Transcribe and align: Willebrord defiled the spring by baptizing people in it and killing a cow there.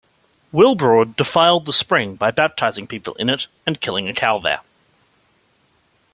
Willebrord 0.51 1.15
defiled 1.15 1.67
the 1.67 1.71
spring 1.73 2.15
by 2.15 2.31
baptizing 2.31 2.87
people 2.87 3.13
in 3.19 3.29
it 3.29 3.45
and 3.67 3.79
killing 3.79 4.09
a 4.09 4.15
cow 4.15 4.39
there. 4.39 4.61